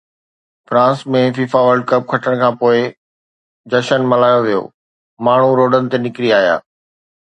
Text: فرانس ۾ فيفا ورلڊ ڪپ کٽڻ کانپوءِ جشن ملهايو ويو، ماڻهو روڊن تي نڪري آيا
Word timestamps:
فرانس 0.69 1.03
۾ 1.15 1.21
فيفا 1.35 1.61
ورلڊ 1.65 1.85
ڪپ 1.91 2.07
کٽڻ 2.13 2.33
کانپوءِ 2.43 2.81
جشن 3.71 4.01
ملهايو 4.11 4.43
ويو، 4.47 4.61
ماڻهو 5.25 5.49
روڊن 5.59 5.83
تي 5.91 5.97
نڪري 6.05 6.39
آيا 6.43 6.55